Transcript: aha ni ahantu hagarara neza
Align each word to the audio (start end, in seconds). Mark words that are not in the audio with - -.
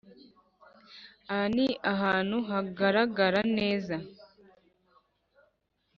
aha 1.31 1.41
ni 1.55 1.67
ahantu 1.93 2.37
hagarara 2.49 3.41
neza 3.57 3.95